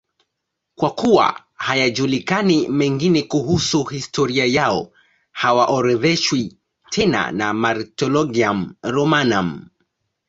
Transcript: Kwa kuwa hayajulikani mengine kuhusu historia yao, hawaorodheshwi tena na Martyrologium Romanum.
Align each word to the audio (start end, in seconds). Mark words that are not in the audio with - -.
Kwa 0.75 0.89
kuwa 0.91 1.43
hayajulikani 1.55 2.67
mengine 2.67 3.21
kuhusu 3.23 3.83
historia 3.83 4.45
yao, 4.45 4.91
hawaorodheshwi 5.31 6.57
tena 6.89 7.31
na 7.31 7.53
Martyrologium 7.53 8.75
Romanum. 8.83 9.69